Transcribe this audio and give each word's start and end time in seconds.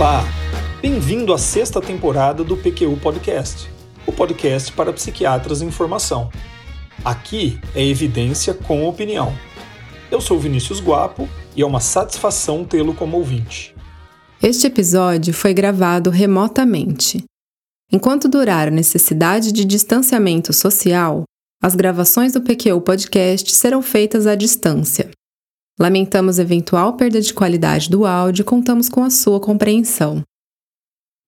Olá! 0.00 0.24
Bem-vindo 0.80 1.30
à 1.30 1.36
sexta 1.36 1.78
temporada 1.78 2.42
do 2.42 2.56
PQU 2.56 2.96
Podcast, 3.02 3.68
o 4.06 4.12
podcast 4.12 4.72
para 4.72 4.94
psiquiatras 4.94 5.60
em 5.60 5.70
formação. 5.70 6.30
Aqui 7.04 7.60
é 7.74 7.84
evidência 7.84 8.54
com 8.54 8.88
opinião. 8.88 9.30
Eu 10.10 10.18
sou 10.18 10.38
Vinícius 10.38 10.80
Guapo 10.80 11.28
e 11.54 11.60
é 11.60 11.66
uma 11.66 11.80
satisfação 11.80 12.64
tê-lo 12.64 12.94
como 12.94 13.18
ouvinte. 13.18 13.76
Este 14.42 14.68
episódio 14.68 15.34
foi 15.34 15.52
gravado 15.52 16.08
remotamente. 16.08 17.22
Enquanto 17.92 18.26
durar 18.26 18.68
a 18.68 18.70
necessidade 18.70 19.52
de 19.52 19.66
distanciamento 19.66 20.50
social, 20.54 21.24
as 21.62 21.74
gravações 21.74 22.32
do 22.32 22.40
PQU 22.40 22.80
Podcast 22.80 23.54
serão 23.54 23.82
feitas 23.82 24.26
à 24.26 24.34
distância. 24.34 25.10
Lamentamos 25.80 26.38
eventual 26.38 26.92
perda 26.92 27.22
de 27.22 27.32
qualidade 27.32 27.88
do 27.88 28.04
áudio 28.04 28.42
e 28.42 28.44
contamos 28.44 28.86
com 28.86 29.02
a 29.02 29.08
sua 29.08 29.40
compreensão. 29.40 30.22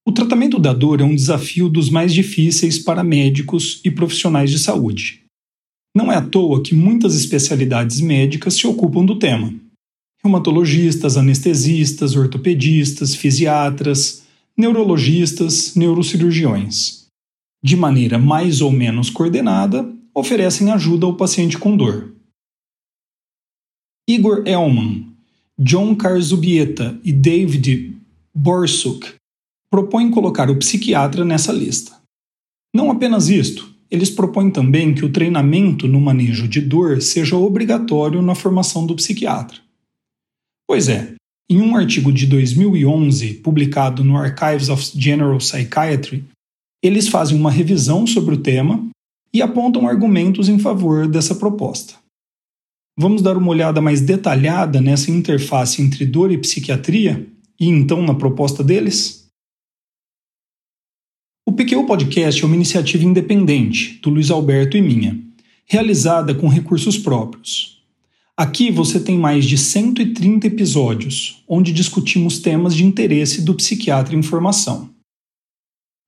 O 0.06 0.12
tratamento 0.12 0.58
da 0.58 0.74
dor 0.74 1.00
é 1.00 1.04
um 1.04 1.14
desafio 1.14 1.70
dos 1.70 1.88
mais 1.88 2.12
difíceis 2.12 2.78
para 2.78 3.02
médicos 3.02 3.80
e 3.82 3.90
profissionais 3.90 4.50
de 4.50 4.58
saúde. 4.58 5.22
Não 5.96 6.12
é 6.12 6.16
à 6.16 6.20
toa 6.20 6.62
que 6.62 6.74
muitas 6.74 7.16
especialidades 7.16 7.98
médicas 8.02 8.52
se 8.52 8.66
ocupam 8.66 9.06
do 9.06 9.18
tema. 9.18 9.54
Reumatologistas, 10.22 11.16
anestesistas, 11.16 12.14
ortopedistas, 12.14 13.14
fisiatras, 13.14 14.22
neurologistas, 14.54 15.74
neurocirurgiões. 15.74 17.06
De 17.64 17.74
maneira 17.74 18.18
mais 18.18 18.60
ou 18.60 18.70
menos 18.70 19.08
coordenada, 19.08 19.90
oferecem 20.14 20.70
ajuda 20.70 21.06
ao 21.06 21.16
paciente 21.16 21.56
com 21.56 21.74
dor. 21.74 22.12
Igor 24.08 24.42
Elman, 24.46 25.06
John 25.58 25.94
Karzubieta 25.94 26.98
e 27.04 27.12
David 27.12 27.96
Borsuk 28.34 29.14
propõem 29.70 30.10
colocar 30.10 30.50
o 30.50 30.56
psiquiatra 30.56 31.24
nessa 31.24 31.52
lista. 31.52 32.00
Não 32.74 32.90
apenas 32.90 33.28
isto, 33.28 33.72
eles 33.90 34.10
propõem 34.10 34.50
também 34.50 34.92
que 34.92 35.04
o 35.04 35.12
treinamento 35.12 35.86
no 35.86 36.00
manejo 36.00 36.48
de 36.48 36.60
dor 36.60 37.00
seja 37.00 37.36
obrigatório 37.36 38.20
na 38.22 38.34
formação 38.34 38.86
do 38.86 38.96
psiquiatra. 38.96 39.58
Pois 40.66 40.88
é, 40.88 41.14
em 41.48 41.60
um 41.60 41.76
artigo 41.76 42.12
de 42.12 42.26
2011 42.26 43.34
publicado 43.34 44.02
no 44.02 44.16
Archives 44.16 44.68
of 44.68 44.98
General 44.98 45.36
Psychiatry, 45.38 46.24
eles 46.82 47.06
fazem 47.06 47.38
uma 47.38 47.50
revisão 47.50 48.06
sobre 48.06 48.34
o 48.34 48.38
tema 48.38 48.88
e 49.32 49.40
apontam 49.40 49.86
argumentos 49.86 50.48
em 50.48 50.58
favor 50.58 51.06
dessa 51.06 51.34
proposta. 51.34 52.01
Vamos 52.96 53.22
dar 53.22 53.38
uma 53.38 53.48
olhada 53.48 53.80
mais 53.80 54.02
detalhada 54.02 54.78
nessa 54.78 55.10
interface 55.10 55.80
entre 55.80 56.04
dor 56.04 56.30
e 56.30 56.36
psiquiatria 56.36 57.26
e 57.58 57.66
então 57.66 58.02
na 58.02 58.14
proposta 58.14 58.62
deles? 58.62 59.26
O 61.46 61.52
PQ 61.52 61.86
Podcast 61.86 62.42
é 62.42 62.46
uma 62.46 62.54
iniciativa 62.54 63.04
independente 63.04 63.98
do 64.02 64.10
Luiz 64.10 64.30
Alberto 64.30 64.76
e 64.76 64.82
minha, 64.82 65.18
realizada 65.64 66.34
com 66.34 66.48
recursos 66.48 66.98
próprios. 66.98 67.82
Aqui 68.36 68.70
você 68.70 69.00
tem 69.00 69.18
mais 69.18 69.46
de 69.46 69.56
130 69.56 70.46
episódios, 70.46 71.42
onde 71.48 71.72
discutimos 71.72 72.40
temas 72.40 72.74
de 72.74 72.84
interesse 72.84 73.42
do 73.42 73.54
psiquiatra 73.54 74.14
em 74.14 74.22
formação. 74.22 74.90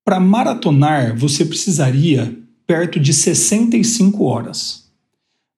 Para 0.04 0.20
maratonar, 0.20 1.16
você 1.16 1.46
precisaria 1.46 2.38
perto 2.66 3.00
de 3.00 3.12
65 3.14 4.22
horas. 4.24 4.83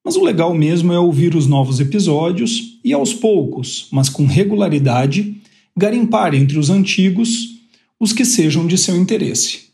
Mas 0.07 0.15
o 0.15 0.23
legal 0.23 0.55
mesmo 0.55 0.93
é 0.93 1.01
ouvir 1.01 1.35
os 1.35 1.49
novos 1.49 1.81
episódios 1.81 2.79
e, 2.85 2.93
aos 2.93 3.13
poucos, 3.13 3.89
mas 3.91 4.09
com 4.09 4.25
regularidade, 4.25 5.43
garimpar 5.77 6.33
entre 6.33 6.61
os 6.61 6.71
antigos 6.71 7.57
os 7.99 8.13
que 8.13 8.25
sejam 8.25 8.69
de 8.69 8.79
seu 8.79 8.97
interesse. 8.97 9.73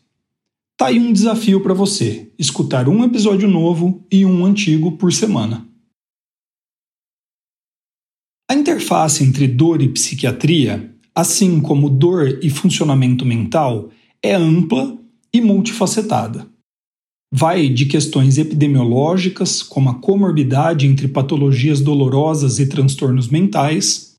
Tá 0.75 0.87
aí 0.87 0.97
um 0.97 1.13
desafio 1.13 1.61
para 1.61 1.75
você: 1.75 2.31
escutar 2.39 2.89
um 2.89 3.03
episódio 3.03 3.47
novo 3.47 4.03
e 4.11 4.25
um 4.25 4.43
antigo 4.43 4.93
por 4.93 5.13
semana. 5.13 5.67
A 8.49 8.55
interface 8.55 9.23
entre 9.23 9.47
dor 9.47 9.83
e 9.83 9.89
psiquiatria, 9.89 10.95
assim 11.13 11.61
como 11.61 11.91
dor 11.91 12.39
e 12.41 12.49
funcionamento 12.49 13.23
mental, 13.23 13.91
é 14.19 14.33
ampla 14.33 14.97
e 15.31 15.39
multifacetada 15.39 16.51
vai 17.35 17.67
de 17.67 17.87
questões 17.87 18.37
epidemiológicas, 18.37 19.63
como 19.63 19.89
a 19.89 19.95
comorbidade 19.95 20.85
entre 20.85 21.07
patologias 21.07 21.81
dolorosas 21.81 22.59
e 22.59 22.67
transtornos 22.67 23.27
mentais, 23.27 24.13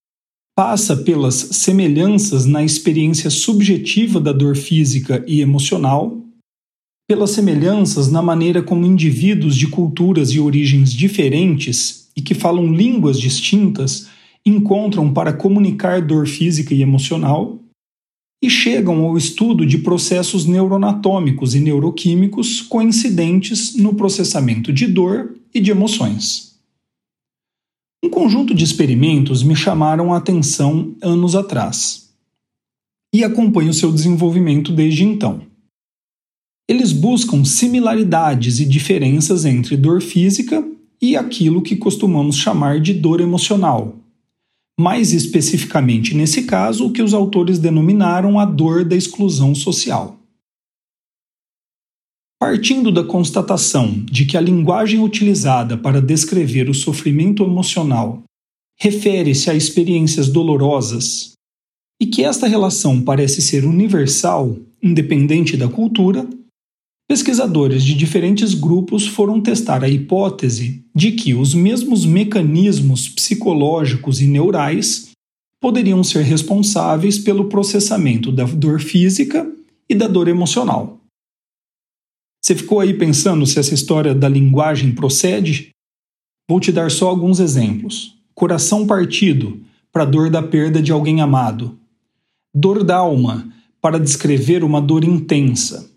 passa 0.57 0.97
pelas 0.97 1.35
semelhanças 1.35 2.45
na 2.45 2.65
experiência 2.65 3.31
subjetiva 3.31 4.21
da 4.21 4.33
dor 4.33 4.57
física 4.57 5.25
e 5.29 5.41
emocional, 5.41 6.25
pelas 7.09 7.31
semelhanças 7.31 8.11
na 8.11 8.21
maneira 8.21 8.61
como 8.61 8.85
indivíduos 8.85 9.55
de 9.55 9.69
culturas 9.69 10.31
e 10.31 10.41
origens 10.41 10.93
diferentes 10.93 12.09
e 12.17 12.21
que 12.21 12.35
falam 12.35 12.75
línguas 12.75 13.21
distintas 13.21 14.09
encontram 14.45 15.13
para 15.13 15.33
comunicar 15.33 16.03
dor 16.03 16.27
física 16.27 16.75
e 16.75 16.83
emocional 16.83 17.61
e 18.43 18.51
chegam 18.51 19.05
ao 19.05 19.17
estudo 19.17 19.65
de 19.65 19.79
processos 19.79 20.45
neuroanatômicos 20.45 21.55
e 21.55 21.61
neuroquímicos 21.61 22.61
coincidentes 22.61 23.75
no 23.75 23.95
processamento 23.95 24.73
de 24.73 24.87
dor 24.87 25.35
e 25.55 25.61
de 25.61 25.71
emoções. 25.71 26.55
Um 28.05 28.11
conjunto 28.11 28.55
de 28.55 28.65
experimentos 28.65 29.43
me 29.43 29.57
chamaram 29.57 30.13
a 30.13 30.19
atenção 30.19 30.95
anos 31.01 31.35
atrás 31.35 32.11
e 33.15 33.25
acompanho 33.25 33.73
seu 33.73 33.91
desenvolvimento 33.91 34.73
desde 34.73 35.05
então. 35.05 35.43
Eles 36.69 36.93
buscam 36.93 37.45
similaridades 37.45 38.59
e 38.59 38.65
diferenças 38.65 39.45
entre 39.45 39.77
dor 39.77 40.03
física 40.03 40.67
e 41.01 41.17
aquilo 41.17 41.63
que 41.63 41.77
costumamos 41.77 42.37
chamar 42.37 42.81
de 42.81 42.93
dor 42.93 43.21
emocional, 43.21 43.97
mais 44.79 45.13
especificamente 45.13 46.15
nesse 46.15 46.45
caso, 46.45 46.87
o 46.87 46.93
que 46.93 47.03
os 47.03 47.15
autores 47.15 47.59
denominaram 47.59 48.39
a 48.39 48.45
dor 48.45 48.85
da 48.85 48.97
exclusão 48.97 49.55
social. 49.55 50.19
Partindo 52.41 52.91
da 52.91 53.05
constatação 53.05 54.05
de 54.05 54.27
que 54.27 54.37
a 54.37 54.41
linguagem 54.41 55.01
utilizada 55.01 55.79
para 55.79 56.03
descrever 56.03 56.69
o 56.69 56.75
sofrimento 56.75 57.45
emocional 57.45 58.23
refere-se 58.79 59.51
a 59.51 59.55
experiências 59.55 60.29
dolorosas 60.29 61.33
e 62.01 62.07
que 62.07 62.25
esta 62.25 62.47
relação 62.47 63.01
parece 63.01 63.41
ser 63.41 63.65
universal, 63.65 64.59
independente 64.83 65.57
da 65.57 65.69
cultura, 65.69 66.29
Pesquisadores 67.07 67.85
de 67.85 67.95
diferentes 67.95 68.55
grupos 68.55 69.07
foram 69.07 69.39
testar 69.39 69.85
a 69.85 69.89
hipótese 69.89 70.87
de 70.95 71.13
que 71.13 71.35
os 71.35 71.53
mesmos 71.53 72.07
mecanismos 72.07 73.07
psicológicos 73.09 74.23
e 74.23 74.27
neurais 74.27 75.11
poderiam 75.61 76.03
ser 76.03 76.23
responsáveis 76.23 77.19
pelo 77.19 77.51
processamento 77.51 78.33
da 78.33 78.45
dor 78.45 78.81
física 78.81 79.47
e 79.87 79.95
da 79.95 80.09
dor 80.09 80.29
emocional. 80.29 80.99
Você 82.43 82.55
ficou 82.55 82.81
aí 82.81 82.95
pensando 82.95 83.47
se 83.47 83.59
essa 83.59 83.75
história 83.75 84.15
da 84.15 84.29
linguagem 84.29 84.95
procede? 84.95 85.71
Vou 86.49 86.59
te 86.59 86.73
dar 86.73 86.91
só 86.91 87.09
alguns 87.09 87.39
exemplos. 87.39 88.15
Coração 88.35 88.87
partido, 88.87 89.61
para 89.93 90.07
dor 90.07 90.31
da 90.31 90.43
perda 90.43 90.81
de 90.81 90.91
alguém 90.91 91.21
amado. 91.21 91.79
Dor 92.55 92.83
da 92.83 92.97
alma, 92.97 93.53
para 93.81 94.01
descrever 94.01 94.65
uma 94.65 94.81
dor 94.81 95.05
intensa 95.05 95.94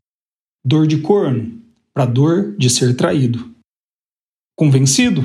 Dor 0.69 0.85
de 0.85 0.97
corno, 0.97 1.61
para 1.94 2.05
dor 2.05 2.53
de 2.57 2.69
ser 2.69 2.94
traído. 2.94 3.51
Convencido? 4.53 5.23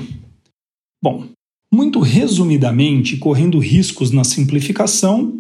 Bom, 1.02 1.30
muito 1.68 1.98
resumidamente, 1.98 3.16
correndo 3.16 3.58
riscos 3.58 4.12
na 4.12 4.22
simplificação, 4.22 5.38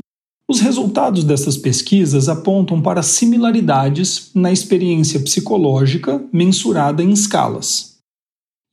os 0.48 0.58
resultados 0.58 1.22
dessas 1.22 1.56
pesquisas 1.56 2.28
apontam 2.28 2.82
para 2.82 3.00
similaridades 3.00 4.32
na 4.34 4.50
experiência 4.50 5.20
psicológica 5.20 6.20
mensurada 6.32 7.00
em 7.00 7.12
escalas. 7.12 7.98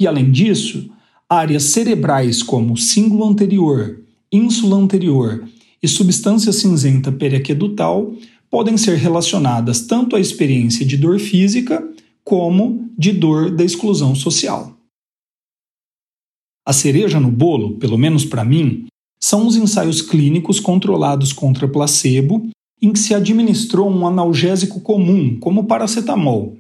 E 0.02 0.08
além 0.08 0.32
disso, 0.32 0.90
áreas 1.30 1.62
cerebrais 1.66 2.42
como 2.42 2.76
símbolo 2.76 3.30
anterior, 3.30 4.02
ínsula 4.32 4.78
anterior 4.78 5.48
e 5.80 5.88
substância 5.88 6.52
cinzenta 6.52 7.12
periaquedutal 7.12 8.16
podem 8.50 8.78
ser 8.78 8.98
relacionadas 8.98 9.82
tanto 9.82 10.16
à 10.16 10.20
experiência 10.20 10.86
de 10.86 10.98
dor 10.98 11.20
física 11.20 11.88
como 12.24 12.90
de 12.98 13.12
dor 13.12 13.56
da 13.56 13.64
exclusão 13.64 14.14
social. 14.16 14.76
A 16.66 16.74
cereja 16.74 17.20
no 17.20 17.32
bolo, 17.32 17.78
pelo 17.78 17.98
menos 17.98 18.26
para 18.26 18.46
mim, 18.46 18.86
são 19.20 19.48
os 19.48 19.56
ensaios 19.56 20.02
clínicos 20.02 20.60
controlados 20.60 21.34
contra 21.34 21.68
placebo 21.68 22.50
em 22.82 22.94
que 22.94 23.00
se 23.00 23.14
administrou 23.14 23.90
um 23.90 24.08
analgésico 24.08 24.80
comum, 24.80 25.38
como 25.40 25.66
paracetamol, 25.66 26.58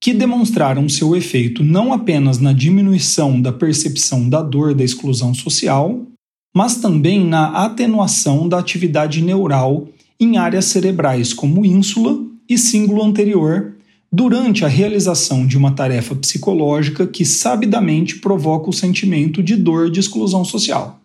que 0.00 0.12
demonstraram 0.12 0.88
seu 0.88 1.16
efeito 1.16 1.64
não 1.64 1.92
apenas 1.92 2.38
na 2.38 2.52
diminuição 2.52 3.40
da 3.40 3.52
percepção 3.52 4.28
da 4.28 4.42
dor 4.42 4.74
da 4.74 4.84
exclusão 4.84 5.34
social, 5.34 6.06
mas 6.54 6.76
também 6.76 7.24
na 7.24 7.64
atenuação 7.64 8.48
da 8.48 8.58
atividade 8.58 9.22
neural 9.22 9.88
em 10.24 10.36
áreas 10.36 10.66
cerebrais 10.66 11.32
como 11.32 11.64
ínsula 11.64 12.24
e 12.48 12.56
cíngulo 12.56 13.02
anterior 13.02 13.74
durante 14.12 14.64
a 14.64 14.68
realização 14.68 15.46
de 15.46 15.56
uma 15.56 15.74
tarefa 15.74 16.14
psicológica 16.14 17.06
que 17.06 17.24
sabidamente 17.24 18.18
provoca 18.18 18.68
o 18.68 18.72
sentimento 18.72 19.42
de 19.42 19.56
dor 19.56 19.90
de 19.90 20.00
exclusão 20.00 20.44
social. 20.44 21.00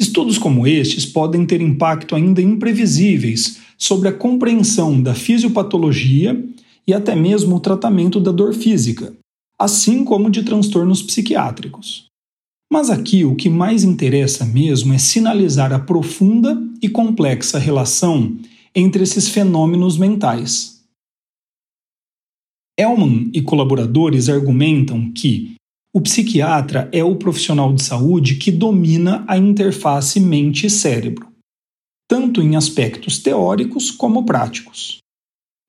Estudos 0.00 0.38
como 0.38 0.66
estes 0.66 1.04
podem 1.04 1.44
ter 1.44 1.60
impacto 1.60 2.14
ainda 2.14 2.40
imprevisíveis 2.40 3.58
sobre 3.76 4.08
a 4.08 4.12
compreensão 4.12 5.00
da 5.02 5.14
fisiopatologia 5.14 6.44
e 6.86 6.94
até 6.94 7.16
mesmo 7.16 7.56
o 7.56 7.60
tratamento 7.60 8.20
da 8.20 8.30
dor 8.30 8.54
física, 8.54 9.16
assim 9.58 10.04
como 10.04 10.30
de 10.30 10.42
transtornos 10.42 11.02
psiquiátricos. 11.02 12.07
Mas 12.70 12.90
aqui 12.90 13.24
o 13.24 13.34
que 13.34 13.48
mais 13.48 13.82
interessa 13.82 14.44
mesmo 14.44 14.92
é 14.92 14.98
sinalizar 14.98 15.72
a 15.72 15.78
profunda 15.78 16.56
e 16.82 16.88
complexa 16.88 17.58
relação 17.58 18.36
entre 18.74 19.02
esses 19.02 19.28
fenômenos 19.28 19.96
mentais. 19.96 20.78
Elman 22.78 23.30
e 23.32 23.42
colaboradores 23.42 24.28
argumentam 24.28 25.10
que 25.12 25.56
o 25.92 26.00
psiquiatra 26.00 26.88
é 26.92 27.02
o 27.02 27.16
profissional 27.16 27.74
de 27.74 27.82
saúde 27.82 28.36
que 28.36 28.52
domina 28.52 29.24
a 29.26 29.36
interface 29.36 30.20
mente-cérebro, 30.20 31.26
tanto 32.06 32.42
em 32.42 32.54
aspectos 32.54 33.18
teóricos 33.18 33.90
como 33.90 34.24
práticos. 34.24 34.98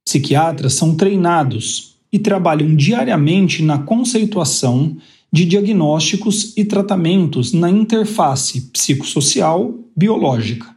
Psiquiatras 0.05 0.73
são 0.73 0.95
treinados 0.95 1.95
e 2.11 2.19
trabalham 2.19 2.75
diariamente 2.75 3.63
na 3.63 3.79
conceituação 3.79 4.97
de 5.31 5.45
diagnósticos 5.45 6.57
e 6.57 6.65
tratamentos 6.65 7.53
na 7.53 7.69
interface 7.69 8.61
psicossocial 8.71 9.73
biológica. 9.95 10.75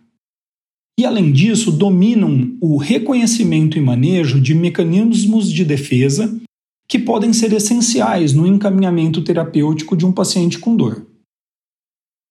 E, 0.98 1.06
além 1.06 1.32
disso, 1.32 1.72
dominam 1.72 2.56
o 2.60 2.76
reconhecimento 2.76 3.78
e 3.78 3.80
manejo 3.80 4.40
de 4.40 4.54
mecanismos 4.54 5.50
de 5.50 5.64
defesa 5.64 6.38
que 6.86 6.98
podem 6.98 7.32
ser 7.32 7.52
essenciais 7.54 8.34
no 8.34 8.46
encaminhamento 8.46 9.22
terapêutico 9.24 9.96
de 9.96 10.04
um 10.04 10.12
paciente 10.12 10.58
com 10.58 10.76
dor. 10.76 11.06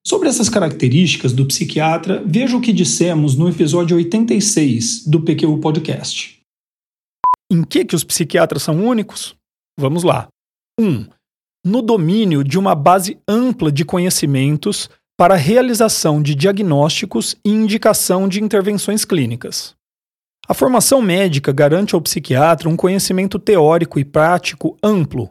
Sobre 0.06 0.30
essas 0.30 0.50
características 0.50 1.34
do 1.34 1.48
psiquiatra, 1.48 2.24
veja 2.26 2.58
o 2.58 2.62
que 2.62 2.74
dissemos 2.74 3.36
no 3.36 3.50
episódio 3.50 3.98
86 3.98 5.08
do 5.08 5.22
PQ 5.22 5.58
Podcast. 5.60 6.40
Em 7.52 7.64
que, 7.64 7.86
que 7.86 7.96
os 7.96 8.04
psiquiatras 8.04 8.64
são 8.64 8.84
únicos? 8.86 9.36
Vamos 9.80 10.04
lá. 10.04 10.28
1. 10.80 10.86
Um, 10.86 11.08
no 11.66 11.82
domínio 11.82 12.44
de 12.44 12.58
uma 12.58 12.74
base 12.74 13.20
ampla 13.28 13.72
de 13.72 13.86
conhecimentos 13.86 14.90
para 15.18 15.36
a 15.36 15.38
realização 15.38 16.22
de 16.22 16.34
diagnósticos 16.34 17.36
e 17.46 17.50
indicação 17.50 18.28
de 18.28 18.44
intervenções 18.44 19.06
clínicas. 19.06 19.76
A 20.48 20.54
formação 20.54 21.02
médica 21.02 21.52
garante 21.52 21.94
ao 21.94 22.02
psiquiatra 22.02 22.68
um 22.68 22.76
conhecimento 22.76 23.38
teórico 23.38 24.00
e 24.00 24.04
prático 24.04 24.76
amplo, 24.84 25.30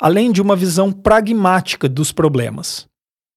além 0.00 0.30
de 0.30 0.40
uma 0.40 0.54
visão 0.54 0.92
pragmática 0.92 1.88
dos 1.88 2.12
problemas. 2.12 2.86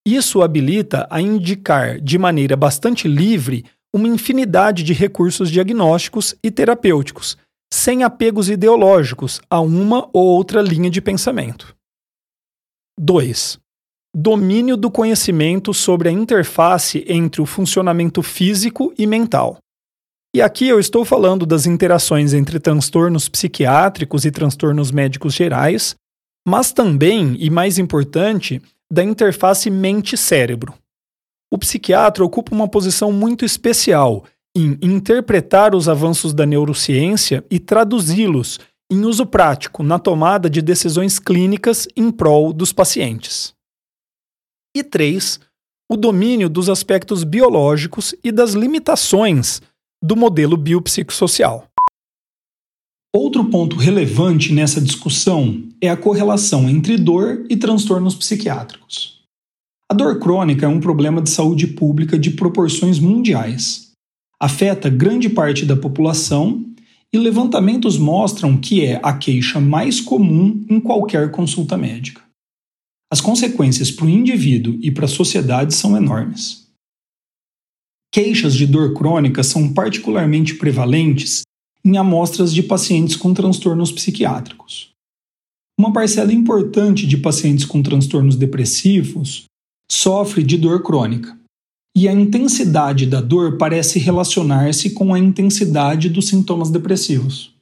Isso 0.08 0.44
habilita 0.44 1.08
a 1.10 1.20
indicar 1.20 2.00
de 2.00 2.18
maneira 2.20 2.56
bastante 2.56 3.08
livre 3.08 3.66
uma 3.92 4.08
infinidade 4.08 4.84
de 4.84 4.94
recursos 4.94 5.50
diagnósticos 5.50 6.36
e 6.44 6.52
terapêuticos, 6.52 7.38
sem 7.74 8.04
apegos 8.04 8.50
ideológicos 8.50 9.42
a 9.50 9.60
uma 9.60 10.08
ou 10.14 10.26
outra 10.26 10.62
linha 10.62 10.90
de 10.90 11.02
pensamento. 11.02 11.75
2. 12.98 13.60
Domínio 14.16 14.78
do 14.78 14.90
conhecimento 14.90 15.74
sobre 15.74 16.08
a 16.08 16.12
interface 16.12 17.04
entre 17.08 17.42
o 17.42 17.46
funcionamento 17.46 18.24
físico 18.24 18.94
e 18.98 19.06
mental. 19.06 19.58
E 20.34 20.42
aqui 20.42 20.68
eu 20.68 20.80
estou 20.80 21.04
falando 21.04 21.46
das 21.46 21.66
interações 21.66 22.34
entre 22.34 22.60
transtornos 22.60 23.28
psiquiátricos 23.28 24.24
e 24.24 24.32
transtornos 24.32 24.92
médicos 24.92 25.34
gerais, 25.34 25.96
mas 26.48 26.72
também, 26.72 27.36
e 27.40 27.50
mais 27.50 27.78
importante, 27.78 28.62
da 28.92 29.04
interface 29.04 29.70
mente-cérebro. 29.70 30.74
O 31.52 31.58
psiquiatra 31.58 32.24
ocupa 32.24 32.56
uma 32.56 32.68
posição 32.68 33.12
muito 33.12 33.44
especial 33.44 34.24
em 34.56 34.78
interpretar 34.82 35.76
os 35.76 35.90
avanços 35.90 36.34
da 36.34 36.46
neurociência 36.46 37.44
e 37.52 37.60
traduzi-los 37.60 38.60
em 38.92 39.04
uso 39.04 39.26
prático 39.26 39.82
na 39.82 39.98
tomada 39.98 40.50
de 40.50 40.62
decisões 40.62 41.20
clínicas 41.20 41.88
em 41.96 42.12
prol 42.12 42.54
dos 42.54 42.72
pacientes. 42.72 43.54
E 44.76 44.84
3. 44.84 45.40
O 45.90 45.98
domínio 45.98 46.50
dos 46.50 46.70
aspectos 46.70 47.24
biológicos 47.24 48.16
e 48.24 48.32
das 48.32 48.54
limitações 48.54 49.62
do 50.04 50.16
modelo 50.16 50.58
biopsicossocial. 50.58 51.68
Outro 53.16 53.50
ponto 53.50 53.78
relevante 53.78 54.52
nessa 54.52 54.82
discussão 54.82 55.64
é 55.80 55.90
a 55.90 55.96
correlação 55.96 56.70
entre 56.70 56.98
dor 56.98 57.46
e 57.50 57.56
transtornos 57.56 58.14
psiquiátricos. 58.14 59.22
A 59.90 59.94
dor 59.94 60.20
crônica 60.20 60.66
é 60.66 60.70
um 60.70 60.82
problema 60.82 61.22
de 61.22 61.30
saúde 61.30 61.68
pública 61.68 62.20
de 62.20 62.32
proporções 62.32 63.00
mundiais. 63.00 63.92
Afeta 64.40 64.90
grande 64.90 65.30
parte 65.30 65.66
da 65.66 65.78
população 65.78 66.66
e 67.16 67.18
levantamentos 67.18 67.98
mostram 67.98 68.58
que 68.58 68.84
é 68.84 69.00
a 69.02 69.18
queixa 69.18 69.60
mais 69.60 70.02
comum 70.02 70.66
em 70.70 70.82
qualquer 70.82 71.32
consulta 71.32 71.78
médica. 71.78 72.22
As 73.10 73.22
consequências 73.22 73.90
para 73.90 74.06
o 74.06 74.10
indivíduo 74.10 74.78
e 74.82 74.92
para 74.92 75.06
a 75.06 75.08
sociedade 75.08 75.74
são 75.74 75.96
enormes. 75.96 76.68
Queixas 78.12 78.54
de 78.54 78.68
dor 78.68 78.94
crônica 78.94 79.44
são 79.44 79.74
particularmente 79.74 80.56
prevalentes 80.56 81.44
em 81.86 81.98
amostras 81.98 82.54
de 82.54 82.62
pacientes 82.62 83.16
com 83.16 83.34
transtornos 83.34 83.92
psiquiátricos. 83.92 84.90
Uma 85.80 85.94
parcela 85.94 86.34
importante 86.34 87.08
de 87.08 87.16
pacientes 87.16 87.64
com 87.64 87.82
transtornos 87.82 88.36
depressivos 88.36 89.46
sofre 89.90 90.44
de 90.44 90.58
dor 90.58 90.84
crônica, 90.84 91.38
e 91.96 92.10
a 92.10 92.14
intensidade 92.14 93.06
da 93.06 93.22
dor 93.22 93.58
parece 93.58 94.00
relacionar-se 94.00 94.90
com 94.90 95.14
a 95.14 95.20
intensidade 95.20 96.10
dos 96.10 96.28
sintomas 96.28 96.70
depressivos. 96.70 97.54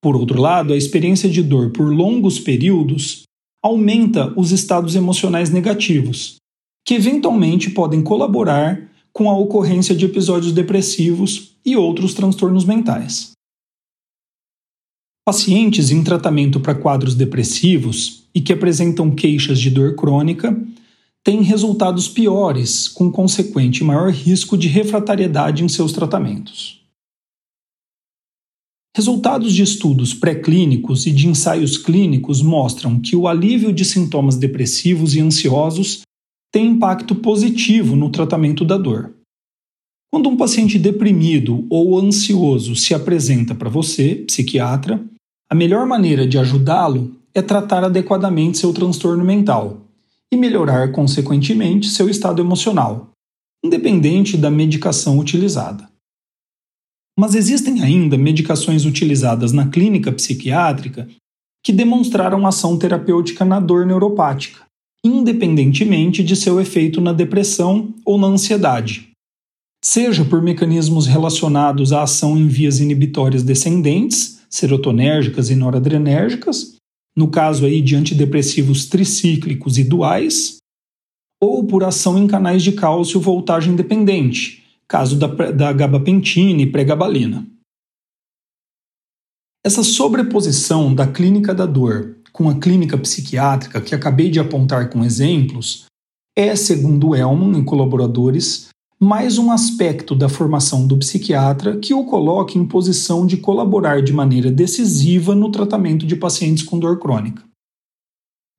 Por 0.00 0.14
outro 0.14 0.40
lado, 0.40 0.72
a 0.72 0.76
experiência 0.76 1.28
de 1.28 1.42
dor 1.42 1.70
por 1.70 1.92
longos 1.92 2.38
períodos 2.38 3.24
aumenta 3.62 4.32
os 4.38 4.52
estados 4.52 4.94
emocionais 4.94 5.50
negativos, 5.50 6.36
que 6.86 6.94
eventualmente 6.94 7.70
podem 7.70 8.02
colaborar 8.02 8.88
com 9.12 9.28
a 9.28 9.36
ocorrência 9.36 9.94
de 9.94 10.04
episódios 10.04 10.52
depressivos 10.52 11.56
e 11.66 11.76
outros 11.76 12.14
transtornos 12.14 12.64
mentais. 12.64 13.32
Pacientes 15.26 15.90
em 15.90 16.02
tratamento 16.02 16.60
para 16.60 16.74
quadros 16.74 17.14
depressivos 17.14 18.22
e 18.34 18.40
que 18.40 18.52
apresentam 18.52 19.10
queixas 19.10 19.60
de 19.60 19.70
dor 19.70 19.96
crônica 19.96 20.56
têm 21.24 21.42
resultados 21.42 22.08
piores, 22.08 22.88
com 22.88 23.10
consequente 23.10 23.84
maior 23.84 24.10
risco 24.10 24.56
de 24.56 24.68
refratariedade 24.68 25.62
em 25.62 25.68
seus 25.68 25.92
tratamentos. 25.92 26.80
Resultados 28.96 29.54
de 29.54 29.62
estudos 29.62 30.12
pré-clínicos 30.12 31.06
e 31.06 31.12
de 31.12 31.28
ensaios 31.28 31.78
clínicos 31.78 32.42
mostram 32.42 33.00
que 33.00 33.14
o 33.14 33.28
alívio 33.28 33.72
de 33.72 33.84
sintomas 33.84 34.36
depressivos 34.36 35.14
e 35.14 35.20
ansiosos 35.20 36.02
tem 36.52 36.66
impacto 36.66 37.14
positivo 37.14 37.94
no 37.94 38.10
tratamento 38.10 38.64
da 38.64 38.76
dor. 38.76 39.14
Quando 40.12 40.28
um 40.28 40.36
paciente 40.36 40.76
deprimido 40.76 41.64
ou 41.70 41.96
ansioso 42.00 42.74
se 42.74 42.92
apresenta 42.92 43.54
para 43.54 43.70
você, 43.70 44.16
psiquiatra, 44.26 45.00
a 45.48 45.54
melhor 45.54 45.86
maneira 45.86 46.26
de 46.26 46.36
ajudá-lo 46.36 47.16
é 47.32 47.40
tratar 47.40 47.84
adequadamente 47.84 48.58
seu 48.58 48.72
transtorno 48.72 49.24
mental, 49.24 49.86
e 50.32 50.36
melhorar, 50.36 50.92
consequentemente, 50.92 51.88
seu 51.88 52.08
estado 52.08 52.40
emocional, 52.40 53.10
independente 53.64 54.36
da 54.36 54.50
medicação 54.50 55.18
utilizada. 55.18 55.88
Mas 57.18 57.34
existem 57.34 57.82
ainda 57.82 58.16
medicações 58.16 58.84
utilizadas 58.84 59.52
na 59.52 59.68
clínica 59.68 60.12
psiquiátrica 60.12 61.08
que 61.62 61.72
demonstraram 61.72 62.46
ação 62.46 62.78
terapêutica 62.78 63.44
na 63.44 63.60
dor 63.60 63.84
neuropática, 63.84 64.64
independentemente 65.04 66.22
de 66.22 66.36
seu 66.36 66.60
efeito 66.60 67.00
na 67.00 67.12
depressão 67.12 67.94
ou 68.04 68.18
na 68.18 68.26
ansiedade, 68.26 69.10
seja 69.82 70.24
por 70.24 70.42
mecanismos 70.42 71.06
relacionados 71.06 71.92
à 71.92 72.02
ação 72.02 72.36
em 72.36 72.46
vias 72.46 72.80
inibitórias 72.80 73.42
descendentes, 73.42 74.40
serotonérgicas 74.48 75.50
e 75.50 75.54
noradrenérgicas, 75.54 76.76
no 77.16 77.30
caso 77.30 77.66
aí 77.66 77.80
de 77.80 77.96
antidepressivos 77.96 78.86
tricíclicos 78.86 79.78
e 79.78 79.84
duais, 79.84 80.58
ou 81.40 81.66
por 81.66 81.84
ação 81.84 82.18
em 82.18 82.26
canais 82.26 82.62
de 82.62 82.72
cálcio 82.72 83.20
voltagem 83.20 83.74
dependente, 83.74 84.64
caso 84.86 85.18
da, 85.18 85.26
da 85.50 85.72
gabapentina 85.72 86.62
e 86.62 86.70
pregabalina. 86.70 87.46
Essa 89.64 89.82
sobreposição 89.82 90.94
da 90.94 91.06
clínica 91.06 91.54
da 91.54 91.66
dor 91.66 92.16
com 92.32 92.48
a 92.48 92.58
clínica 92.58 92.96
psiquiátrica 92.96 93.80
que 93.80 93.94
acabei 93.94 94.30
de 94.30 94.40
apontar 94.40 94.88
com 94.90 95.04
exemplos 95.04 95.86
é, 96.36 96.54
segundo 96.56 97.14
Elman 97.14 97.60
e 97.60 97.64
colaboradores, 97.64 98.69
mais 99.02 99.38
um 99.38 99.50
aspecto 99.50 100.14
da 100.14 100.28
formação 100.28 100.86
do 100.86 100.94
psiquiatra 100.98 101.78
que 101.78 101.94
o 101.94 102.04
coloca 102.04 102.58
em 102.58 102.66
posição 102.66 103.26
de 103.26 103.38
colaborar 103.38 104.02
de 104.02 104.12
maneira 104.12 104.52
decisiva 104.52 105.34
no 105.34 105.50
tratamento 105.50 106.04
de 106.04 106.14
pacientes 106.14 106.62
com 106.62 106.78
dor 106.78 106.98
crônica. 106.98 107.42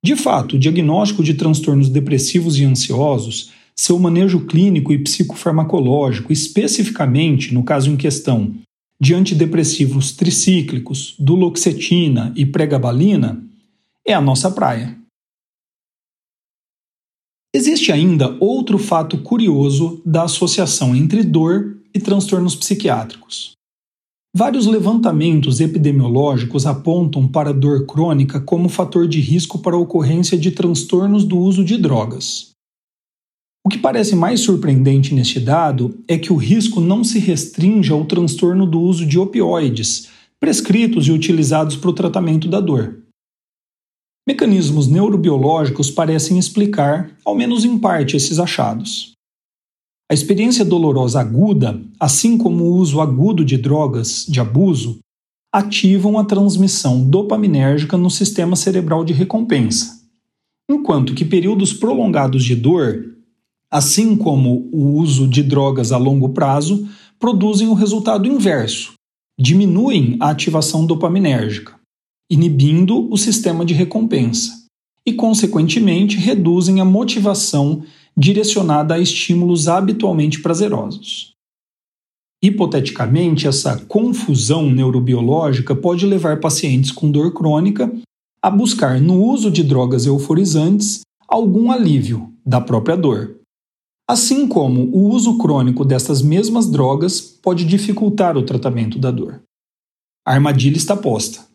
De 0.04 0.16
fato, 0.16 0.56
o 0.56 0.58
diagnóstico 0.58 1.22
de 1.22 1.34
transtornos 1.34 1.88
depressivos 1.88 2.58
e 2.58 2.64
ansiosos, 2.64 3.52
seu 3.76 3.96
manejo 4.00 4.44
clínico 4.44 4.92
e 4.92 4.98
psicofarmacológico, 4.98 6.32
especificamente 6.32 7.54
no 7.54 7.62
caso 7.62 7.88
em 7.88 7.96
questão 7.96 8.52
de 9.00 9.14
antidepressivos 9.14 10.10
tricíclicos, 10.10 11.14
duloxetina 11.20 12.32
e 12.34 12.44
pregabalina, 12.44 13.40
é 14.04 14.12
a 14.12 14.20
nossa 14.20 14.50
praia. 14.50 15.01
Existe 17.54 17.92
ainda 17.92 18.34
outro 18.40 18.78
fato 18.78 19.18
curioso 19.18 20.00
da 20.06 20.22
associação 20.22 20.96
entre 20.96 21.22
dor 21.22 21.76
e 21.94 22.00
transtornos 22.00 22.56
psiquiátricos. 22.56 23.52
Vários 24.34 24.64
levantamentos 24.64 25.60
epidemiológicos 25.60 26.64
apontam 26.64 27.28
para 27.28 27.52
dor 27.52 27.84
crônica 27.84 28.40
como 28.40 28.70
fator 28.70 29.06
de 29.06 29.20
risco 29.20 29.58
para 29.58 29.76
a 29.76 29.78
ocorrência 29.78 30.38
de 30.38 30.50
transtornos 30.50 31.24
do 31.24 31.36
uso 31.36 31.62
de 31.62 31.76
drogas. 31.76 32.52
O 33.62 33.68
que 33.68 33.76
parece 33.76 34.16
mais 34.16 34.40
surpreendente 34.40 35.14
neste 35.14 35.38
dado 35.38 36.02
é 36.08 36.16
que 36.16 36.32
o 36.32 36.36
risco 36.36 36.80
não 36.80 37.04
se 37.04 37.18
restringe 37.18 37.92
ao 37.92 38.06
transtorno 38.06 38.64
do 38.64 38.80
uso 38.80 39.04
de 39.04 39.18
opioides, 39.18 40.08
prescritos 40.40 41.06
e 41.06 41.12
utilizados 41.12 41.76
para 41.76 41.90
o 41.90 41.92
tratamento 41.92 42.48
da 42.48 42.60
dor. 42.60 43.01
Mecanismos 44.24 44.86
neurobiológicos 44.86 45.90
parecem 45.90 46.38
explicar, 46.38 47.10
ao 47.24 47.34
menos 47.34 47.64
em 47.64 47.76
parte, 47.76 48.16
esses 48.16 48.38
achados. 48.38 49.14
A 50.08 50.14
experiência 50.14 50.64
dolorosa 50.64 51.20
aguda, 51.20 51.80
assim 51.98 52.38
como 52.38 52.62
o 52.62 52.76
uso 52.76 53.00
agudo 53.00 53.44
de 53.44 53.56
drogas 53.56 54.24
de 54.28 54.38
abuso, 54.38 55.00
ativam 55.52 56.20
a 56.20 56.24
transmissão 56.24 57.02
dopaminérgica 57.02 57.96
no 57.96 58.08
sistema 58.08 58.54
cerebral 58.54 59.04
de 59.04 59.12
recompensa, 59.12 60.00
enquanto 60.70 61.14
que 61.14 61.24
períodos 61.24 61.72
prolongados 61.72 62.44
de 62.44 62.54
dor, 62.54 63.16
assim 63.68 64.16
como 64.16 64.68
o 64.72 64.98
uso 65.00 65.26
de 65.26 65.42
drogas 65.42 65.90
a 65.90 65.98
longo 65.98 66.28
prazo, 66.28 66.88
produzem 67.18 67.66
o 67.66 67.74
resultado 67.74 68.28
inverso, 68.28 68.92
diminuem 69.36 70.16
a 70.20 70.30
ativação 70.30 70.86
dopaminérgica 70.86 71.81
inibindo 72.32 73.12
o 73.12 73.18
sistema 73.18 73.62
de 73.62 73.74
recompensa 73.74 74.64
e, 75.06 75.12
consequentemente, 75.12 76.16
reduzem 76.16 76.80
a 76.80 76.84
motivação 76.84 77.84
direcionada 78.16 78.94
a 78.94 78.98
estímulos 78.98 79.68
habitualmente 79.68 80.40
prazerosos. 80.40 81.32
Hipoteticamente, 82.42 83.46
essa 83.46 83.78
confusão 83.84 84.70
neurobiológica 84.70 85.76
pode 85.76 86.06
levar 86.06 86.40
pacientes 86.40 86.90
com 86.90 87.10
dor 87.10 87.34
crônica 87.34 87.92
a 88.42 88.50
buscar 88.50 88.98
no 88.98 89.22
uso 89.22 89.50
de 89.50 89.62
drogas 89.62 90.06
euforizantes 90.06 91.02
algum 91.28 91.70
alívio 91.70 92.32
da 92.44 92.62
própria 92.62 92.96
dor. 92.96 93.36
Assim 94.08 94.48
como 94.48 94.84
o 94.84 95.10
uso 95.10 95.36
crônico 95.36 95.84
dessas 95.84 96.22
mesmas 96.22 96.68
drogas 96.68 97.20
pode 97.20 97.64
dificultar 97.66 98.38
o 98.38 98.42
tratamento 98.42 98.98
da 98.98 99.10
dor. 99.10 99.42
A 100.26 100.32
armadilha 100.32 100.76
está 100.78 100.96
posta. 100.96 101.51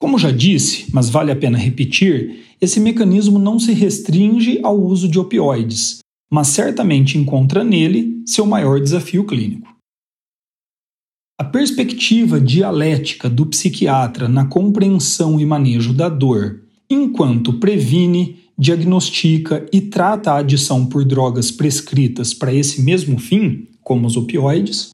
Como 0.00 0.18
já 0.18 0.30
disse, 0.30 0.86
mas 0.94 1.10
vale 1.10 1.30
a 1.30 1.36
pena 1.36 1.58
repetir, 1.58 2.56
esse 2.58 2.80
mecanismo 2.80 3.38
não 3.38 3.58
se 3.58 3.72
restringe 3.74 4.58
ao 4.62 4.80
uso 4.80 5.06
de 5.06 5.18
opioides, 5.18 5.98
mas 6.32 6.48
certamente 6.48 7.18
encontra 7.18 7.62
nele 7.62 8.22
seu 8.24 8.46
maior 8.46 8.80
desafio 8.80 9.24
clínico. 9.24 9.68
A 11.38 11.44
perspectiva 11.44 12.40
dialética 12.40 13.28
do 13.28 13.44
psiquiatra 13.46 14.26
na 14.26 14.46
compreensão 14.46 15.38
e 15.38 15.44
manejo 15.44 15.92
da 15.92 16.08
dor, 16.08 16.62
enquanto 16.88 17.54
previne, 17.54 18.38
diagnostica 18.58 19.66
e 19.72 19.80
trata 19.80 20.32
a 20.32 20.38
adição 20.38 20.86
por 20.86 21.04
drogas 21.04 21.50
prescritas 21.50 22.32
para 22.34 22.52
esse 22.52 22.82
mesmo 22.82 23.18
fim, 23.18 23.68
como 23.82 24.06
os 24.06 24.16
opioides, 24.16 24.90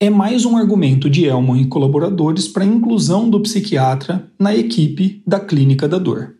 é 0.00 0.10
mais 0.10 0.44
um 0.44 0.56
argumento 0.56 1.08
de 1.08 1.24
Elman 1.24 1.62
e 1.62 1.68
colaboradores 1.68 2.46
para 2.46 2.62
a 2.62 2.66
inclusão 2.66 3.30
do 3.30 3.40
psiquiatra 3.40 4.30
na 4.38 4.54
equipe 4.54 5.22
da 5.26 5.40
Clínica 5.40 5.88
da 5.88 5.98
Dor. 5.98 6.36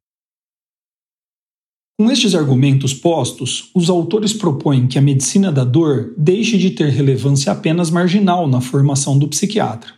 Com 1.99 2.11
estes 2.11 2.35
argumentos 2.35 2.93
postos, 2.93 3.71
os 3.75 3.89
autores 3.89 4.35
propõem 4.35 4.87
que 4.87 4.99
a 4.99 5.03
medicina 5.03 5.51
da 5.51 5.65
dor 5.65 6.15
deixe 6.19 6.59
de 6.59 6.71
ter 6.73 6.91
relevância 6.91 7.51
apenas 7.51 7.91
marginal 7.91 8.47
na 8.47 8.61
formação 8.61 9.19
do 9.19 9.27
psiquiatra. 9.29 9.95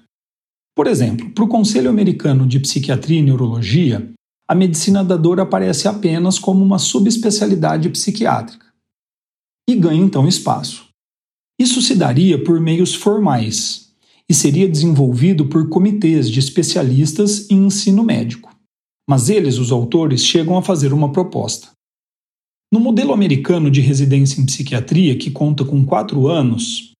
Por 0.76 0.86
exemplo, 0.86 1.28
para 1.30 1.42
o 1.42 1.48
Conselho 1.48 1.90
Americano 1.90 2.46
de 2.46 2.60
Psiquiatria 2.60 3.18
e 3.18 3.22
Neurologia, 3.22 4.12
a 4.48 4.54
medicina 4.54 5.02
da 5.02 5.16
dor 5.16 5.40
aparece 5.40 5.88
apenas 5.88 6.38
como 6.38 6.64
uma 6.64 6.78
subespecialidade 6.78 7.88
psiquiátrica 7.90 8.66
e 9.68 9.74
ganha 9.74 10.00
então 10.00 10.28
espaço. 10.28 10.87
Isso 11.58 11.82
se 11.82 11.94
daria 11.94 12.42
por 12.42 12.60
meios 12.60 12.94
formais 12.94 13.88
e 14.28 14.34
seria 14.34 14.68
desenvolvido 14.68 15.46
por 15.46 15.68
comitês 15.68 16.30
de 16.30 16.38
especialistas 16.38 17.50
em 17.50 17.66
ensino 17.66 18.04
médico. 18.04 18.54
Mas 19.08 19.28
eles, 19.28 19.58
os 19.58 19.72
autores, 19.72 20.24
chegam 20.24 20.56
a 20.56 20.62
fazer 20.62 20.92
uma 20.92 21.10
proposta. 21.10 21.68
No 22.70 22.78
modelo 22.78 23.14
americano 23.14 23.70
de 23.70 23.80
residência 23.80 24.40
em 24.40 24.46
psiquiatria, 24.46 25.16
que 25.16 25.30
conta 25.30 25.64
com 25.64 25.84
quatro 25.84 26.28
anos, 26.28 26.92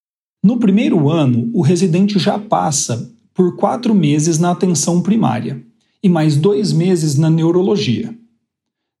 no 0.43 0.57
primeiro 0.57 1.09
ano 1.09 1.49
o 1.53 1.61
residente 1.61 2.17
já 2.17 2.39
passa 2.39 3.13
por 3.33 3.55
quatro 3.55 3.93
meses 3.93 4.39
na 4.39 4.51
atenção 4.51 5.01
primária 5.01 5.63
e 6.01 6.09
mais 6.09 6.35
dois 6.35 6.73
meses 6.73 7.15
na 7.15 7.29
neurologia. 7.29 8.17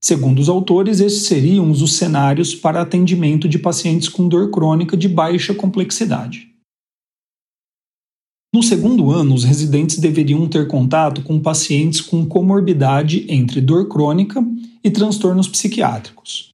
Segundo 0.01 0.39
os 0.39 0.47
autores, 0.47 0.99
esses 1.01 1.23
seriam 1.23 1.69
os 1.69 1.93
cenários 1.93 2.55
para 2.55 2.81
atendimento 2.81 3.49
de 3.49 3.59
pacientes 3.59 4.07
com 4.07 4.27
dor 4.27 4.49
crônica 4.49 4.95
de 4.95 5.09
baixa 5.09 5.53
complexidade. 5.53 6.49
No 8.53 8.63
segundo 8.63 9.11
ano, 9.11 9.35
os 9.35 9.43
residentes 9.43 9.99
deveriam 9.99 10.47
ter 10.47 10.67
contato 10.67 11.21
com 11.21 11.39
pacientes 11.39 12.01
com 12.01 12.25
comorbidade 12.25 13.25
entre 13.29 13.61
dor 13.61 13.87
crônica 13.87 14.43
e 14.83 14.89
transtornos 14.89 15.47
psiquiátricos, 15.47 16.49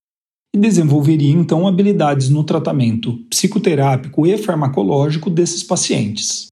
e 0.54 0.58
desenvolveriam 0.58 1.40
então 1.40 1.66
habilidades 1.68 2.30
no 2.30 2.44
tratamento 2.44 3.18
psicoterápico 3.30 4.26
e 4.26 4.38
farmacológico 4.38 5.30
desses 5.30 5.64
pacientes. 5.64 6.48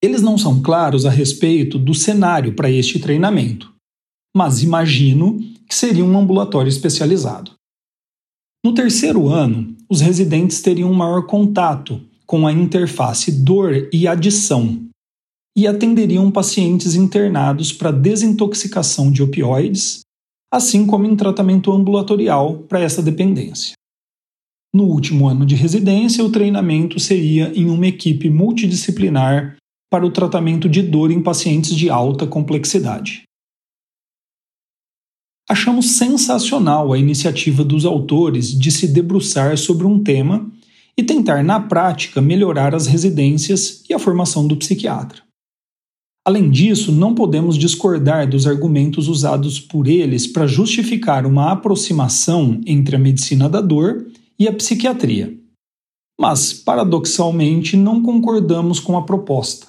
Eles 0.00 0.22
não 0.22 0.38
são 0.38 0.62
claros 0.62 1.04
a 1.04 1.10
respeito 1.10 1.76
do 1.76 1.92
cenário 1.92 2.54
para 2.54 2.70
este 2.70 3.00
treinamento, 3.00 3.74
mas 4.36 4.62
imagino 4.62 5.40
que 5.68 5.74
seria 5.74 6.04
um 6.04 6.18
ambulatório 6.18 6.68
especializado. 6.68 7.52
No 8.64 8.72
terceiro 8.74 9.28
ano, 9.28 9.76
os 9.88 10.00
residentes 10.00 10.60
teriam 10.62 10.92
maior 10.92 11.26
contato 11.26 12.00
com 12.26 12.46
a 12.46 12.52
interface 12.52 13.30
dor 13.30 13.88
e 13.92 14.08
adição 14.08 14.88
e 15.56 15.66
atenderiam 15.66 16.30
pacientes 16.30 16.94
internados 16.94 17.72
para 17.72 17.90
desintoxicação 17.90 19.10
de 19.10 19.22
opioides, 19.22 20.00
assim 20.52 20.86
como 20.86 21.06
em 21.06 21.16
tratamento 21.16 21.72
ambulatorial 21.72 22.58
para 22.60 22.80
essa 22.80 23.02
dependência. 23.02 23.72
No 24.72 24.84
último 24.84 25.26
ano 25.26 25.46
de 25.46 25.54
residência, 25.54 26.24
o 26.24 26.30
treinamento 26.30 27.00
seria 27.00 27.52
em 27.58 27.68
uma 27.70 27.86
equipe 27.86 28.28
multidisciplinar 28.28 29.56
para 29.90 30.04
o 30.04 30.10
tratamento 30.10 30.68
de 30.68 30.82
dor 30.82 31.10
em 31.10 31.22
pacientes 31.22 31.74
de 31.74 31.88
alta 31.88 32.26
complexidade. 32.26 33.22
Achamos 35.48 35.92
sensacional 35.92 36.92
a 36.92 36.98
iniciativa 36.98 37.64
dos 37.64 37.86
autores 37.86 38.52
de 38.52 38.70
se 38.70 38.86
debruçar 38.86 39.56
sobre 39.56 39.86
um 39.86 40.02
tema 40.02 40.46
e 40.94 41.02
tentar, 41.02 41.42
na 41.42 41.58
prática, 41.58 42.20
melhorar 42.20 42.74
as 42.74 42.86
residências 42.86 43.82
e 43.88 43.94
a 43.94 43.98
formação 43.98 44.46
do 44.46 44.56
psiquiatra. 44.56 45.22
Além 46.26 46.50
disso, 46.50 46.92
não 46.92 47.14
podemos 47.14 47.56
discordar 47.56 48.28
dos 48.28 48.46
argumentos 48.46 49.08
usados 49.08 49.58
por 49.58 49.88
eles 49.88 50.26
para 50.26 50.46
justificar 50.46 51.24
uma 51.24 51.50
aproximação 51.52 52.60
entre 52.66 52.96
a 52.96 52.98
medicina 52.98 53.48
da 53.48 53.62
dor 53.62 54.06
e 54.38 54.46
a 54.46 54.52
psiquiatria. 54.52 55.34
Mas, 56.20 56.52
paradoxalmente, 56.52 57.74
não 57.74 58.02
concordamos 58.02 58.78
com 58.78 58.98
a 58.98 59.06
proposta. 59.06 59.68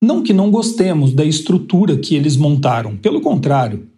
Não 0.00 0.22
que 0.22 0.32
não 0.32 0.52
gostemos 0.52 1.12
da 1.12 1.24
estrutura 1.24 1.98
que 1.98 2.14
eles 2.14 2.36
montaram, 2.36 2.96
pelo 2.96 3.20
contrário, 3.20 3.88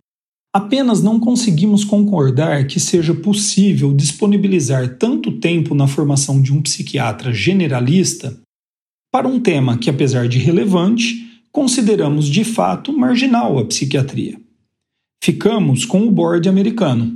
Apenas 0.57 1.03
não 1.03 1.21
conseguimos 1.21 1.85
concordar 1.85 2.67
que 2.67 2.81
seja 2.81 3.13
possível 3.13 3.93
disponibilizar 3.93 4.97
tanto 4.97 5.33
tempo 5.33 5.75
na 5.75 5.87
formação 5.87 6.41
de 6.41 6.51
um 6.51 6.63
psiquiatra 6.63 7.31
generalista 7.31 8.41
para 9.13 9.29
um 9.29 9.39
tema 9.39 9.77
que, 9.77 9.91
apesar 9.91 10.27
de 10.27 10.39
relevante, 10.39 11.43
consideramos 11.53 12.27
de 12.27 12.43
fato 12.43 12.91
marginal 12.91 13.59
à 13.59 13.67
psiquiatria. 13.67 14.41
Ficamos 15.23 15.85
com 15.85 16.07
o 16.07 16.11
board 16.11 16.49
americano, 16.49 17.13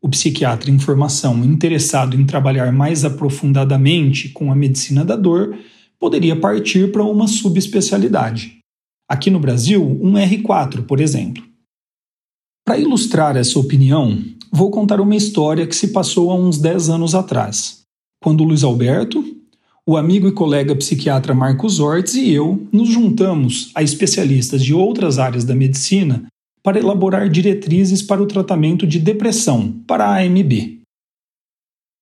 o 0.00 0.08
psiquiatra 0.08 0.70
em 0.70 0.78
formação 0.78 1.44
interessado 1.44 2.14
em 2.14 2.24
trabalhar 2.24 2.72
mais 2.72 3.04
aprofundadamente 3.04 4.28
com 4.28 4.52
a 4.52 4.54
medicina 4.54 5.04
da 5.04 5.16
dor 5.16 5.58
poderia 5.98 6.36
partir 6.36 6.92
para 6.92 7.02
uma 7.02 7.26
subespecialidade. 7.26 8.58
Aqui 9.10 9.30
no 9.30 9.40
Brasil, 9.40 9.82
um 10.00 10.12
R4, 10.12 10.86
por 10.86 11.00
exemplo. 11.00 11.53
Para 12.64 12.78
ilustrar 12.78 13.36
essa 13.36 13.58
opinião, 13.58 14.24
vou 14.50 14.70
contar 14.70 14.98
uma 14.98 15.14
história 15.14 15.66
que 15.66 15.76
se 15.76 15.88
passou 15.88 16.30
há 16.30 16.34
uns 16.34 16.56
10 16.56 16.88
anos 16.88 17.14
atrás, 17.14 17.82
quando 18.22 18.42
Luiz 18.42 18.64
Alberto, 18.64 19.22
o 19.86 19.98
amigo 19.98 20.26
e 20.26 20.32
colega 20.32 20.74
psiquiatra 20.74 21.34
Marcos 21.34 21.78
Ortiz 21.78 22.14
e 22.14 22.30
eu 22.30 22.66
nos 22.72 22.88
juntamos 22.88 23.70
a 23.74 23.82
especialistas 23.82 24.64
de 24.64 24.72
outras 24.72 25.18
áreas 25.18 25.44
da 25.44 25.54
medicina 25.54 26.24
para 26.62 26.78
elaborar 26.78 27.28
diretrizes 27.28 28.00
para 28.00 28.22
o 28.22 28.26
tratamento 28.26 28.86
de 28.86 28.98
depressão, 28.98 29.70
para 29.86 30.06
a 30.06 30.22
AMB. 30.22 30.80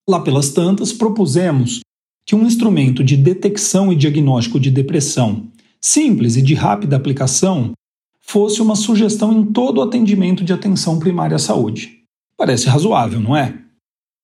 Lá 0.09 0.21
pelas 0.21 0.51
tantas, 0.51 0.93
propusemos 0.93 1.81
que 2.25 2.35
um 2.35 2.45
instrumento 2.45 3.03
de 3.03 3.17
detecção 3.17 3.91
e 3.91 3.97
diagnóstico 3.97 4.57
de 4.57 4.71
depressão, 4.71 5.47
simples 5.81 6.37
e 6.37 6.41
de 6.41 6.53
rápida 6.53 6.95
aplicação, 6.95 7.73
fosse 8.25 8.61
uma 8.61 8.75
sugestão 8.75 9.31
em 9.31 9.45
todo 9.45 9.77
o 9.77 9.81
atendimento 9.81 10.43
de 10.43 10.53
atenção 10.53 10.97
primária 10.97 11.35
à 11.35 11.39
saúde. 11.39 11.99
Parece 12.37 12.67
razoável, 12.67 13.19
não 13.19 13.35
é? 13.35 13.57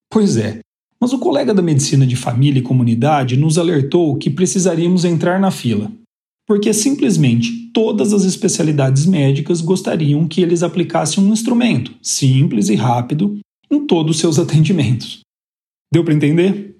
Pois 0.09 0.37
é, 0.37 0.59
mas 0.99 1.13
o 1.13 1.19
colega 1.19 1.53
da 1.53 1.61
medicina 1.61 2.07
de 2.07 2.15
família 2.15 2.59
e 2.59 2.63
comunidade 2.63 3.37
nos 3.37 3.57
alertou 3.57 4.17
que 4.17 4.29
precisaríamos 4.29 5.05
entrar 5.05 5.39
na 5.39 5.51
fila 5.51 5.91
porque 6.49 6.73
simplesmente 6.73 7.69
todas 7.71 8.11
as 8.11 8.23
especialidades 8.23 9.05
médicas 9.05 9.61
gostariam 9.61 10.27
que 10.27 10.41
eles 10.41 10.63
aplicassem 10.63 11.23
um 11.23 11.31
instrumento 11.31 11.93
simples 12.01 12.69
e 12.69 12.75
rápido 12.75 13.37
em 13.69 13.85
todos 13.85 14.15
os 14.15 14.19
seus 14.19 14.39
atendimentos. 14.41 15.19
Deu 15.93 16.03
para 16.03 16.15
entender? 16.15 16.75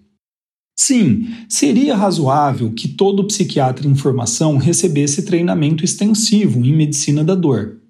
Sim, 0.80 1.28
seria 1.50 1.94
razoável 1.94 2.72
que 2.72 2.88
todo 2.88 3.26
psiquiatra 3.26 3.86
em 3.86 3.94
formação 3.94 4.56
recebesse 4.56 5.24
treinamento 5.24 5.84
extensivo 5.84 6.66
em 6.66 6.74
medicina 6.74 7.22
da 7.22 7.36
dor, 7.36 7.82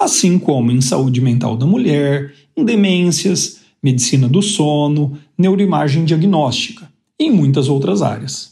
assim 0.00 0.38
como 0.38 0.70
em 0.70 0.80
saúde 0.80 1.20
mental 1.20 1.56
da 1.56 1.66
mulher, 1.66 2.32
em 2.56 2.64
demências, 2.64 3.62
medicina 3.82 4.28
do 4.28 4.40
sono, 4.40 5.18
neuroimagem 5.36 6.04
diagnóstica 6.04 6.88
e 7.18 7.24
em 7.24 7.32
muitas 7.32 7.68
outras 7.68 8.02
áreas. 8.02 8.50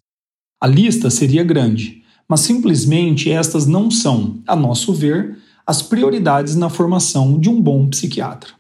A 0.61 0.67
lista 0.67 1.09
seria 1.09 1.45
grande, 1.45 2.03
mas 2.29 2.41
simplesmente 2.41 3.31
estas 3.31 3.69
não 3.69 3.89
são, 3.89 4.43
a 4.49 4.57
nosso 4.57 4.93
ver, 4.93 5.39
as 5.65 5.81
prioridades 5.81 6.57
na 6.57 6.69
formação 6.69 7.39
de 7.39 7.49
um 7.49 7.63
bom 7.63 7.89
psiquiatra. 7.89 8.51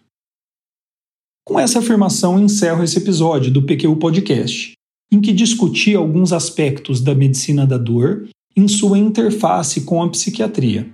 Com 1.44 1.58
essa 1.58 1.80
afirmação, 1.80 2.38
encerro 2.38 2.84
esse 2.84 2.98
episódio 2.98 3.50
do 3.50 3.64
PQ 3.64 3.96
Podcast, 3.96 4.75
em 5.10 5.20
que 5.20 5.32
discuti 5.32 5.94
alguns 5.94 6.32
aspectos 6.32 7.00
da 7.00 7.14
medicina 7.14 7.66
da 7.66 7.78
dor 7.78 8.28
em 8.56 8.66
sua 8.66 8.98
interface 8.98 9.82
com 9.82 10.02
a 10.02 10.08
psiquiatria, 10.08 10.90